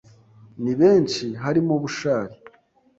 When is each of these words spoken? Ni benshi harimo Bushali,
Ni 0.63 0.73
benshi 0.79 1.25
harimo 1.43 1.73
Bushali, 1.81 2.35